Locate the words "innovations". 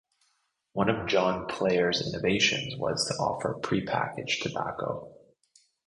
2.01-2.73